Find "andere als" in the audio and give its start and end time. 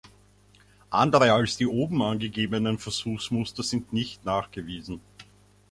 0.89-1.57